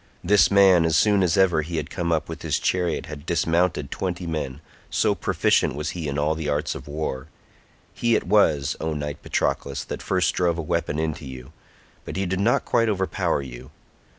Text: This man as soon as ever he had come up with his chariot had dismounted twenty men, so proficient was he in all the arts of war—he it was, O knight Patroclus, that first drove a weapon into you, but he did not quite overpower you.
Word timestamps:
This 0.23 0.49
man 0.49 0.83
as 0.83 0.97
soon 0.97 1.21
as 1.21 1.37
ever 1.37 1.61
he 1.61 1.77
had 1.77 1.91
come 1.91 2.11
up 2.11 2.27
with 2.27 2.41
his 2.41 2.57
chariot 2.57 3.05
had 3.05 3.23
dismounted 3.23 3.91
twenty 3.91 4.25
men, 4.25 4.59
so 4.89 5.13
proficient 5.13 5.75
was 5.75 5.91
he 5.91 6.07
in 6.07 6.17
all 6.17 6.33
the 6.33 6.49
arts 6.49 6.73
of 6.73 6.87
war—he 6.87 8.15
it 8.15 8.23
was, 8.25 8.75
O 8.81 8.93
knight 8.95 9.21
Patroclus, 9.21 9.83
that 9.83 10.01
first 10.01 10.33
drove 10.33 10.57
a 10.57 10.61
weapon 10.63 10.97
into 10.97 11.27
you, 11.27 11.53
but 12.03 12.15
he 12.15 12.25
did 12.25 12.39
not 12.39 12.65
quite 12.65 12.89
overpower 12.89 13.43
you. 13.43 13.69